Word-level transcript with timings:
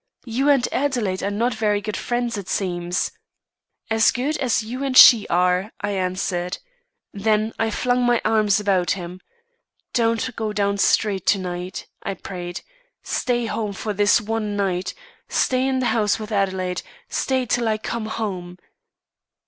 'You 0.25 0.49
and 0.49 0.67
Adelaide 0.71 1.21
are 1.21 1.29
not 1.29 1.53
very 1.53 1.79
good 1.79 1.95
friends 1.95 2.35
it 2.35 2.49
seems.' 2.49 3.11
'As 3.91 4.09
good 4.09 4.35
as 4.39 4.63
you 4.63 4.83
and 4.83 4.97
she 4.97 5.27
are,' 5.27 5.71
I 5.79 5.91
answered. 5.91 6.57
Then 7.13 7.53
I 7.59 7.69
flung 7.69 8.01
my 8.03 8.19
arms 8.25 8.59
about 8.59 8.89
him. 8.97 9.19
'Don't 9.93 10.35
go 10.35 10.53
down 10.53 10.79
street 10.79 11.27
to 11.27 11.37
night,' 11.37 11.85
I 12.01 12.15
prayed. 12.15 12.61
'Stay 13.03 13.45
home 13.45 13.73
for 13.73 13.93
this 13.93 14.19
one 14.19 14.55
night. 14.55 14.95
Stay 15.29 15.67
in 15.67 15.77
the 15.77 15.85
house 15.93 16.17
with 16.17 16.31
Adelaide; 16.31 16.81
stay 17.07 17.45
till 17.45 17.67
I 17.67 17.77
come 17.77 18.07
home. 18.07 18.57